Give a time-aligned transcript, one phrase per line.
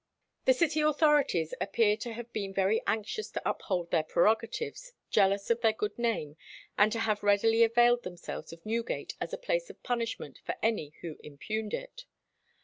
[0.45, 5.61] The city authorities appear to have been very anxious to uphold their prerogatives, jealous of
[5.61, 6.37] their good name,
[6.75, 10.95] and to have readily availed themselves of Newgate as a place of punishment for any
[11.01, 12.05] who impugned it.